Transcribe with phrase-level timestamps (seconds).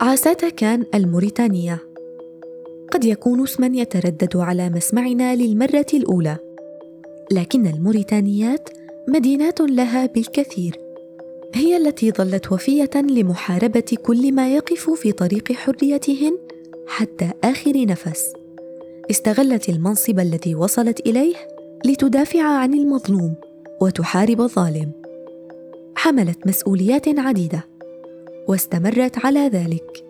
[0.00, 1.78] عاساتا كان الموريتانية.
[2.92, 6.36] قد يكون اسما يتردد على مسمعنا للمرة الأولى.
[7.32, 8.68] لكن الموريتانيات
[9.08, 10.76] مدينات لها بالكثير.
[11.54, 16.38] هي التي ظلت وفية لمحاربة كل ما يقف في طريق حريتهن
[16.86, 18.32] حتى آخر نفس.
[19.10, 21.34] استغلت المنصب الذي وصلت إليه
[21.84, 23.34] لتدافع عن المظلوم
[23.80, 24.92] وتحارب الظالم.
[25.96, 27.75] حملت مسؤوليات عديدة.
[28.48, 30.04] واستمرت على ذلك.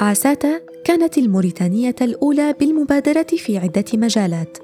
[0.00, 4.58] عساتا كانت الموريتانية الأولى بالمبادرة في عدة مجالات.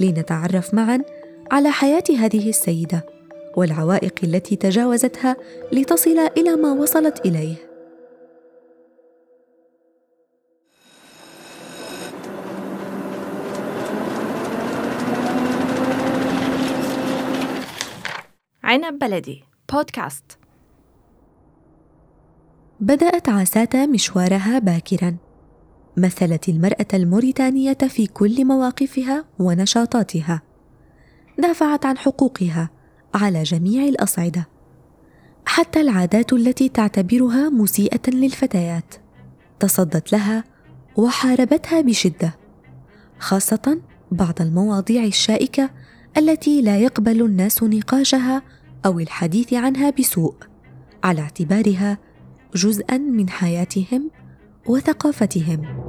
[0.00, 1.02] لنتعرف معا
[1.50, 3.06] على حياة هذه السيدة
[3.56, 5.36] والعوائق التي تجاوزتها
[5.72, 7.54] لتصل إلى ما وصلت إليه.
[18.62, 20.41] عنب بلدي بودكاست.
[22.82, 25.16] بدأت عاساتا مشوارها باكرا.
[25.96, 30.42] مثلت المرأة الموريتانية في كل مواقفها ونشاطاتها.
[31.38, 32.70] دافعت عن حقوقها
[33.14, 34.48] على جميع الأصعدة.
[35.46, 38.94] حتى العادات التي تعتبرها مسيئة للفتيات.
[39.60, 40.44] تصدت لها
[40.96, 42.34] وحاربتها بشدة.
[43.18, 43.80] خاصة
[44.12, 45.70] بعض المواضيع الشائكة
[46.16, 48.42] التي لا يقبل الناس نقاشها
[48.86, 50.34] أو الحديث عنها بسوء
[51.04, 51.98] على اعتبارها
[52.54, 54.10] جزءا من حياتهم
[54.66, 55.88] وثقافتهم.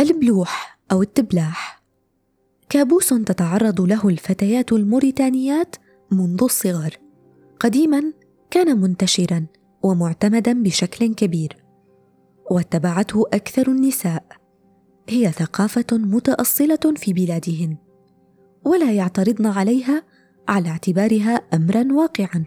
[0.00, 1.82] البلوح أو التبلاح.
[2.68, 5.76] كابوس تتعرض له الفتيات الموريتانيات
[6.10, 6.96] منذ الصغر.
[7.60, 8.12] قديما
[8.50, 9.46] كان منتشرا
[9.82, 11.56] ومعتمدا بشكل كبير.
[12.50, 14.24] واتبعته أكثر النساء.
[15.08, 17.76] هي ثقافة متأصلة في بلادهن.
[18.64, 20.02] ولا يعترضن عليها
[20.48, 22.44] على اعتبارها امرا واقعا.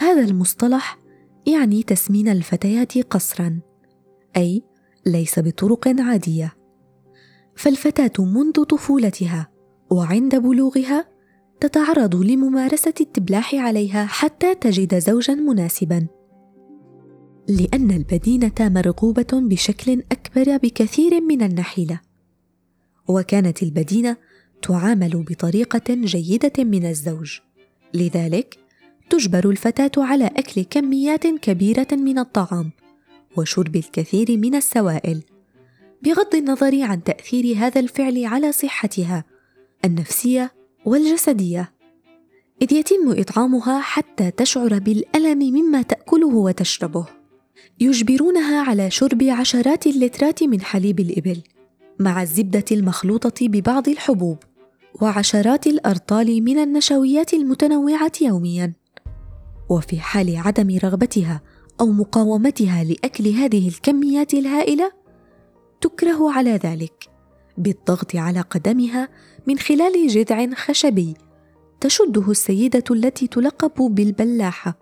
[0.00, 0.98] هذا المصطلح
[1.46, 3.60] يعني تسمين الفتيات قصرا
[4.36, 4.62] أي
[5.06, 6.54] ليس بطرق عادية.
[7.56, 9.50] فالفتاة منذ طفولتها
[9.90, 11.08] وعند بلوغها
[11.60, 16.06] تتعرض لممارسة التبلاح عليها حتى تجد زوجا مناسبا.
[17.48, 22.00] لأن البدينة مرغوبة بشكل أكبر بكثير من النحيلة.
[23.08, 24.16] وكانت البدينة
[24.64, 27.38] تعامل بطريقة جيدة من الزوج.
[27.94, 28.58] لذلك
[29.10, 32.70] تجبر الفتاة على أكل كميات كبيرة من الطعام
[33.36, 35.22] وشرب الكثير من السوائل
[36.02, 39.24] بغض النظر عن تأثير هذا الفعل على صحتها
[39.84, 40.52] النفسية
[40.84, 41.72] والجسدية.
[42.62, 47.06] إذ يتم إطعامها حتى تشعر بالألم مما تأكله وتشربه.
[47.80, 51.42] يجبرونها على شرب عشرات اللترات من حليب الإبل
[51.98, 54.38] مع الزبدة المخلوطة ببعض الحبوب.
[55.02, 58.72] وعشرات الأرطال من النشويات المتنوعة يوميا.
[59.68, 61.42] وفي حال عدم رغبتها
[61.80, 64.92] أو مقاومتها لأكل هذه الكميات الهائلة
[65.80, 67.10] تكره على ذلك
[67.58, 69.08] بالضغط على قدمها
[69.46, 71.14] من خلال جذع خشبي
[71.80, 74.78] تشده السيدة التي تلقب بالبلاحة.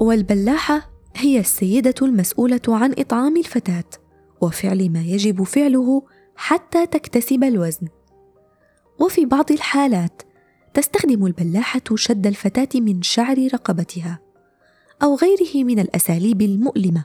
[0.00, 3.84] والبلاحة هي السيدة المسؤولة عن إطعام الفتاة
[4.40, 6.02] وفعل ما يجب فعله
[6.36, 7.88] حتى تكتسب الوزن.
[9.00, 10.22] وفي بعض الحالات
[10.74, 14.18] تستخدم البلاحة شد الفتاة من شعر رقبتها
[15.02, 17.04] أو غيره من الأساليب المؤلمة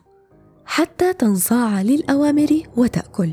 [0.66, 3.32] حتى تنصاع للأوامر وتأكل.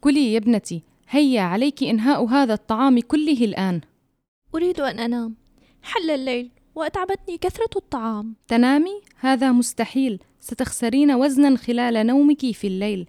[0.00, 3.80] كلي يا ابنتي هيا عليك إنهاء هذا الطعام كله الآن.
[4.54, 5.36] أريد أن أنام.
[5.82, 8.36] حل الليل وأتعبتني كثرة الطعام.
[8.48, 10.22] تنامي؟ هذا مستحيل.
[10.40, 13.08] ستخسرين وزنا خلال نومك في الليل.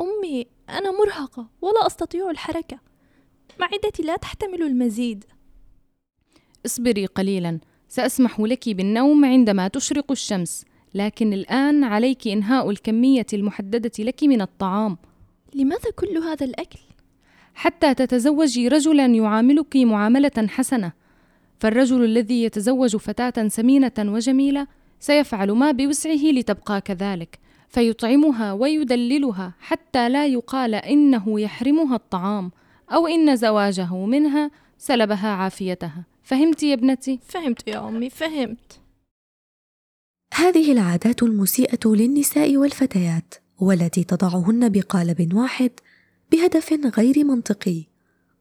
[0.00, 2.78] أمي أنا مرهقة ولا أستطيع الحركة.
[3.60, 5.24] معدتي لا تحتمل المزيد.
[6.66, 14.24] اصبري قليلا سأسمح لك بالنوم عندما تشرق الشمس لكن الآن عليك إنهاء الكمية المحددة لك
[14.24, 14.96] من الطعام.
[15.54, 16.78] لماذا كل هذا الأكل؟
[17.54, 20.92] حتى تتزوجي رجلا يعاملك معاملة حسنة.
[21.58, 24.66] فالرجل الذي يتزوج فتاة سمينة وجميلة
[25.00, 27.38] سيفعل ما بوسعه لتبقى كذلك.
[27.74, 32.50] فيطعمها ويدللها حتى لا يقال إنه يحرمها الطعام
[32.90, 36.04] أو إن زواجه منها سلبها عافيتها.
[36.22, 38.80] فهمت يا ابنتي؟ فهمت يا أمي فهمت.
[40.34, 45.70] هذه العادات المسيئة للنساء والفتيات والتي تضعهن بقالب واحد
[46.32, 47.84] بهدف غير منطقي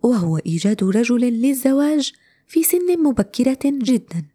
[0.04, 2.14] وهو إيجاد رجل للزواج
[2.48, 4.26] في سن مبكرة جدا.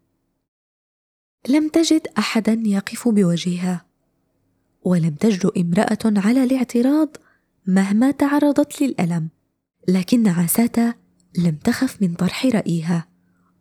[1.49, 3.88] لم تجد احدا يقف بوجهها.
[4.89, 7.17] ولم تجرؤ امرأة على الاعتراض
[7.67, 9.29] مهما تعرضت للألم.
[9.89, 10.95] لكن عساتا
[11.39, 13.09] لم تخف من طرح رأيها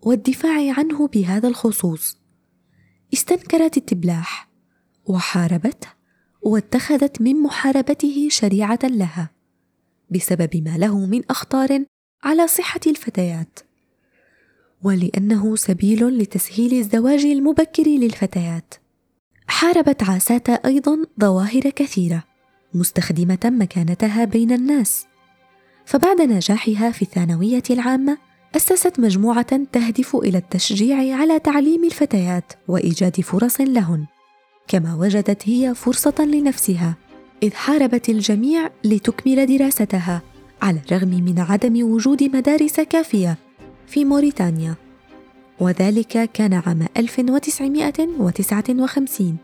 [0.02, 2.18] والدفاع عنه بهذا الخصوص.
[3.14, 4.50] استنكرت التبلاح
[5.06, 5.88] وحاربته
[6.42, 9.30] واتخذت من محاربته شريعة لها
[10.12, 11.86] بسبب ما له من أخطار
[12.24, 13.60] على صحة الفتيات.
[14.84, 18.74] ولأنه سبيل لتسهيل الزواج المبكر للفتيات.
[19.48, 22.24] حاربت عاساتا أيضا ظواهر كثيرة
[22.74, 25.06] مستخدمة مكانتها بين الناس.
[25.86, 28.18] فبعد نجاحها في الثانوية العامة
[28.56, 34.06] أسست مجموعة تهدف إلى التشجيع على تعليم الفتيات وإيجاد فرص لهن.
[34.68, 36.96] كما وجدت هي فرصة لنفسها
[37.44, 40.22] إذ حاربت الجميع لتكمل دراستها
[40.62, 43.38] على الرغم من عدم وجود مدارس كافية
[43.88, 44.76] في موريتانيا.
[45.60, 49.38] وذلك كان عام 1959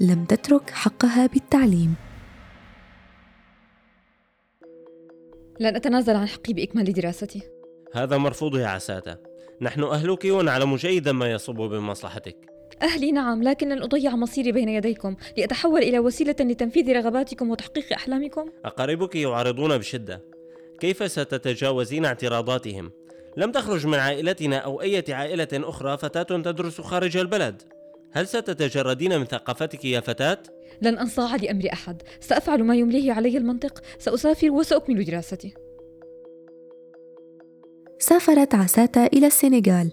[0.00, 1.94] لم تترك حقها بالتعليم.
[5.60, 7.42] لن أتنازل عن حقي بإكمال دراستي.
[7.94, 9.16] هذا مرفوض يا عساتة.
[9.60, 12.36] نحن أهلك ونعلم جيدا ما يصب بمصلحتك.
[12.82, 15.16] أهلي نعم لكن لن أضيع مصيري بين يديكم.
[15.38, 20.24] لأتحول إلى وسيلة لتنفيذ رغباتكم وتحقيق أحلامكم؟ أقاربك يعارضون بشدة.
[20.80, 22.90] كيف ستتجاوزين اعتراضاتهم؟
[23.36, 27.62] لم تخرج من عائلتنا أو أي عائلة أخرى فتاة تدرس خارج البلد.
[28.12, 30.38] هل ستتجردين من ثقافتك يا فتاة؟
[30.82, 32.02] لن أنصاع لأمر أحد.
[32.20, 33.82] سأفعل ما يمليه علي المنطق.
[33.98, 35.54] سأسافر وسأكمل دراستي.
[37.98, 39.92] سافرت عساتا إلى السنغال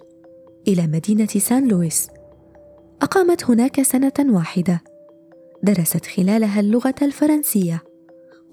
[0.67, 2.07] إلى مدينة سان لويس.
[3.01, 4.81] أقامت هناك سنة واحدة.
[5.63, 7.83] درست خلالها اللغة الفرنسية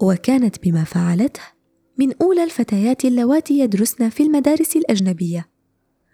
[0.01, 1.54] وكانت بما فعلته
[1.97, 5.49] من أولى الفتيات اللواتي يدرسن في المدارس الأجنبية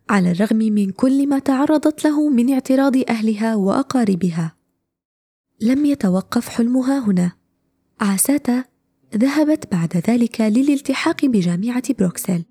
[0.09, 4.55] على الرغم من كل ما تعرضت له من اعتراض أهلها وأقاربها.
[5.61, 7.31] لم يتوقف حلمها هنا.
[8.01, 8.63] عاساتا
[9.15, 12.43] ذهبت بعد ذلك للالتحاق بجامعة بروكسل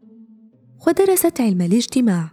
[0.87, 2.31] ودرست علم الاجتماع.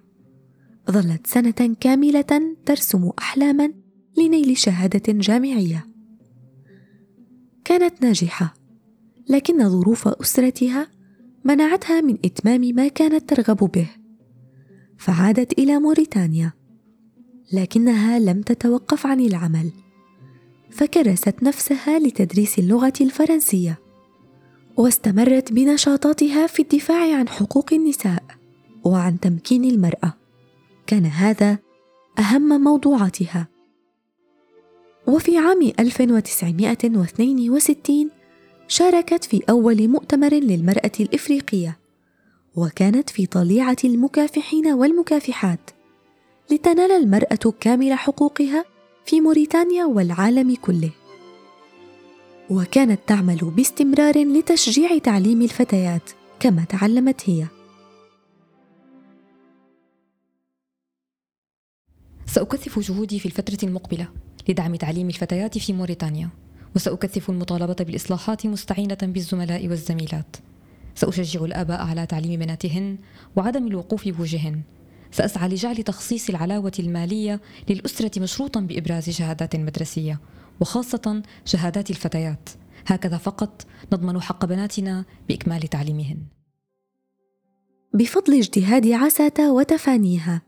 [0.91, 3.73] ظلت سنة كاملة ترسم أحلاما
[4.17, 5.87] لنيل شهادة جامعية.
[7.65, 8.53] كانت ناجحة.
[9.29, 10.87] لكن ظروف أسرتها
[11.45, 13.87] منعتها من إتمام ما كانت ترغب به
[14.97, 16.53] فعادت إلى موريتانيا
[17.53, 19.71] لكنها لم تتوقف عن العمل
[20.69, 23.79] فكرست نفسها لتدريس اللغة الفرنسية
[24.77, 28.23] واستمرت بنشاطاتها في الدفاع عن حقوق النساء
[28.83, 30.13] وعن تمكين المرأة.
[30.87, 31.57] كان هذا
[32.19, 33.47] أهم موضوعاتها.
[35.07, 38.09] وفي عام 1962
[38.67, 41.77] شاركت في أول مؤتمر للمرأة الإفريقية
[42.55, 45.59] وكانت في طليعة المكافحين والمكافحات
[46.51, 48.65] لتنال المرأة كامل حقوقها
[49.05, 50.91] في موريتانيا والعالم كله.
[52.49, 57.47] وكانت تعمل باستمرار لتشجيع تعليم الفتيات كما تعلمت هي.
[62.25, 64.07] سأكثف جهودي في الفترة المقبلة
[64.49, 66.29] لدعم تعليم الفتيات في موريتانيا.
[66.77, 70.35] وسأكثف المطالبة بالإصلاحات مستعينة بالزملاء والزميلات.
[70.95, 72.97] سأشجع الآباء على تعليم بناتهن
[73.35, 74.61] وعدم الوقوف بوجههن
[75.11, 80.19] سأسعى لجعل تخصيص العلاوة المالية للأسرة مشروطا بإبراز شهادات مدرسية
[80.59, 82.49] وخاصة شهادات الفتيات.
[82.85, 86.17] هكذا فقط نضمن حق بناتنا بإكمال تعليمهن.
[87.93, 90.41] بفضل اجتهاد عساتا وتفانيها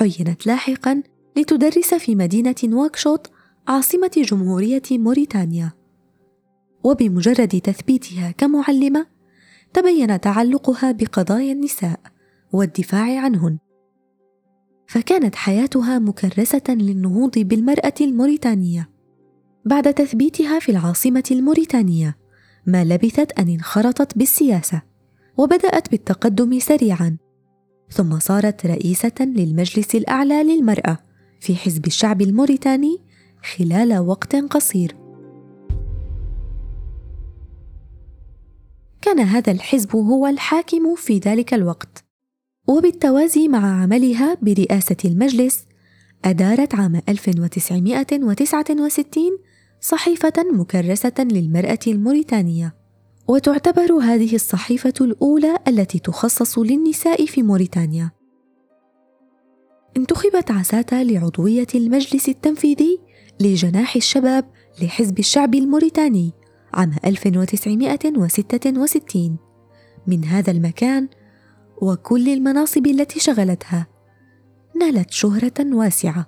[0.00, 1.02] عينت لاحقا
[1.36, 3.30] لتدرس في مدينة نواكشوط
[3.68, 5.72] عاصمة جمهورية موريتانيا.
[6.84, 9.06] وبمجرد تثبيتها كمعلمة
[9.74, 12.00] تبين تعلقها بقضايا النساء
[12.52, 13.58] والدفاع عنهن.
[14.86, 18.90] فكانت حياتها مكرسة للنهوض بالمرأة الموريتانية.
[19.64, 22.16] بعد تثبيتها في العاصمة الموريتانية
[22.66, 24.82] ما لبثت أن انخرطت بالسياسة
[25.36, 27.16] وبدأت بالتقدم سريعا.
[27.90, 30.98] ثم صارت رئيسة للمجلس الأعلى للمرأة
[31.40, 33.07] في حزب الشعب الموريتاني
[33.42, 34.96] خلال وقت قصير.
[39.02, 42.04] كان هذا الحزب هو الحاكم في ذلك الوقت.
[42.68, 45.66] وبالتوازي مع عملها برئاسة المجلس
[46.24, 49.38] أدارت عام 1969
[49.80, 52.74] صحيفة مكرسة للمرأة الموريتانية.
[53.28, 58.10] وتعتبر هذه الصحيفة الأولى التي تخصص للنساء في موريتانيا.
[59.96, 62.98] انتخبت عساتا لعضوية المجلس التنفيذي
[63.40, 64.44] لجناح الشباب
[64.82, 66.32] لحزب الشعب الموريتاني
[66.74, 69.36] عام 1966
[70.06, 71.08] من هذا المكان
[71.82, 73.86] وكل المناصب التي شغلتها
[74.80, 76.26] نالت شهرة واسعة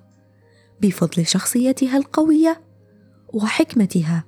[0.80, 2.60] بفضل شخصيتها القوية
[3.34, 4.24] وحكمتها.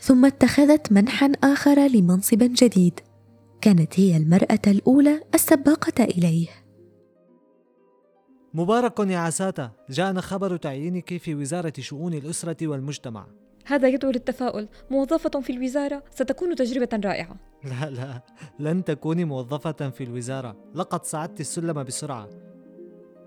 [0.00, 3.00] ثم اتخذت منحا آخر لمنصب جديد
[3.60, 6.48] كانت هي المرأة الأولى السباقة إليه.
[8.56, 13.26] مبارك يا عساتة جاءنا خبر تعيينك في وزارة شؤون الأسرة والمجتمع.
[13.66, 14.68] هذا يدعو للتفاؤل.
[14.90, 17.36] موظفة في الوزارة ستكون تجربة رائعة.
[17.64, 18.22] لا لا.
[18.58, 20.56] لن تكوني موظفة في الوزارة.
[20.74, 22.28] لقد صعدت السلم بسرعة.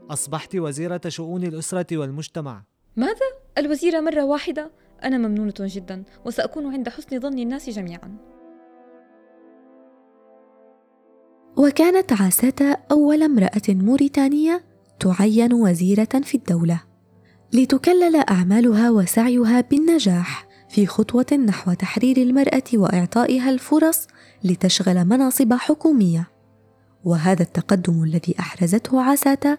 [0.10, 2.64] أصبحت وزيرة شؤون الأسرة والمجتمع.
[2.96, 4.72] ماذا؟ الوزيرة مرة واحدة؟
[5.04, 8.18] أنا ممنونة جدا وسأكون عند حسن ظن الناس جميعا.
[11.58, 14.69] وكانت عاساتا أول امرأة موريتانية
[15.00, 16.82] تعين وزيرة في الدولة.
[17.54, 24.08] لتكلل أعمالها وسعيها بالنجاح في خطوة نحو تحرير المرأة وإعطائها الفرص
[24.44, 26.32] لتشغل مناصب حكومية.
[27.04, 29.58] وهذا التقدم الذي أحرزته عاساتا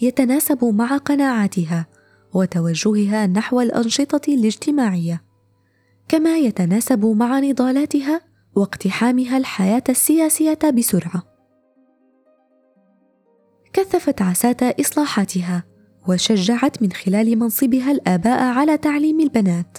[0.00, 1.86] يتناسب مع قناعاتها
[2.34, 5.22] وتوجهها نحو الأنشطة الاجتماعية.
[6.08, 8.20] كما يتناسب مع نضالاتها
[8.56, 11.33] واقتحامها الحياة السياسية بسرعة.
[13.74, 15.64] كثفت عساتا إصلاحاتها
[16.08, 19.78] وشجعت من خلال منصبها الآباء على تعليم البنات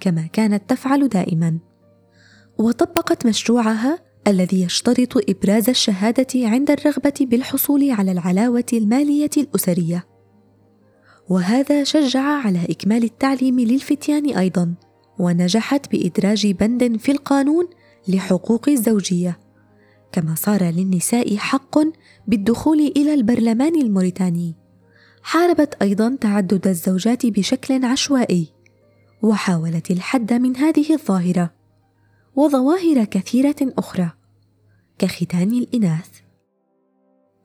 [0.00, 1.58] كما كانت تفعل دائما.
[2.58, 10.06] وطبقت مشروعها الذي يشترط إبراز الشهادة عند الرغبة بالحصول على العلاوة المالية الأسرية.
[11.28, 14.74] وهذا شجع على إكمال التعليم للفتيان أيضا
[15.18, 17.68] ونجحت بإدراج بند في القانون
[18.08, 19.39] لحقوق الزوجية.
[20.12, 21.78] كما صار للنساء حق
[22.26, 24.54] بالدخول إلى البرلمان الموريتاني.
[25.22, 28.48] حاربت أيضا تعدد الزوجات بشكل عشوائي
[29.22, 31.50] وحاولت الحد من هذه الظاهرة
[32.36, 34.10] وظواهر كثيرة أخرى.
[34.98, 36.08] كختان الإناث.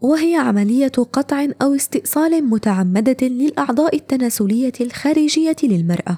[0.02, 6.18] وهي عملية قطع أو استئصال متعمدة للأعضاء التناسلية الخارجية للمرأة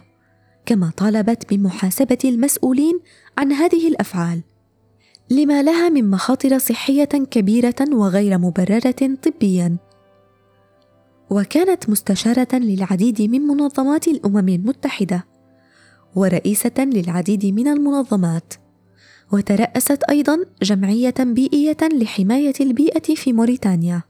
[0.66, 3.00] كما طالبت بمحاسبة المسؤولين
[3.38, 4.42] عن هذه الأفعال.
[5.30, 9.78] لما لها من مخاطر صحية كبيرة وغير مبررة طبيا.
[11.30, 15.26] وكانت مستشارة للعديد من منظمات الأمم المتحدة
[16.16, 18.54] ورئيسة للعديد من المنظمات.
[19.32, 24.04] وترأست أيضا جمعية بيئية لحماية البيئة في موريتانيا.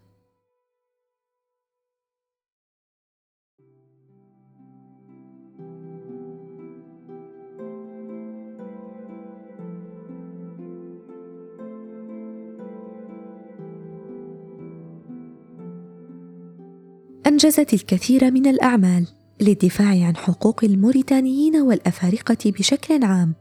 [17.28, 19.08] أنجزت الكثير من الأعمال
[19.42, 23.34] للدفاع عن حقوق الموريتانيين والأفارقة بشكل عام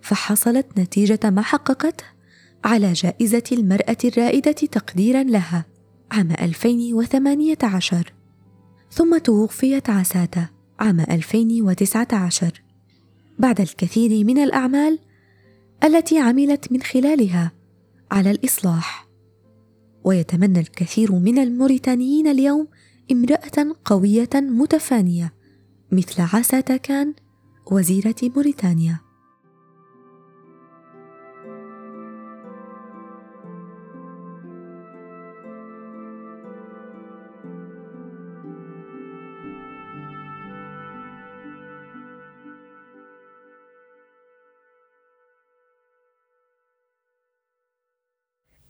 [0.00, 2.04] فحصلت نتيجة ما حققته
[2.64, 5.64] على جائزة المرأة الرائدة تقديرا لها
[6.12, 8.12] عام 2018
[8.90, 10.46] ثم توفيت عساتا
[10.80, 12.62] عام 2019
[13.38, 14.98] بعد الكثير من الأعمال
[15.84, 17.52] التي عملت من خلالها
[18.10, 19.08] على الإصلاح
[20.04, 22.68] ويتمنى الكثير من الموريتانيين اليوم
[23.10, 25.34] امرأة قوية متفانية
[25.92, 27.14] مثل عساتا كان
[27.66, 29.00] وزيرة موريتانيا.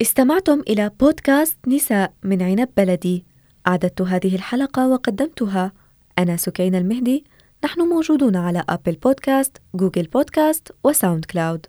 [0.02, 3.31] استمعتم إلى بودكاست نساء من عنب بلدي.
[3.66, 5.72] أعددت هذه الحلقة وقدمتها.
[6.18, 7.24] أنا سكينة المهدي.
[7.64, 11.66] نحن موجودون على Apple Podcast، Google Podcast و SoundCloud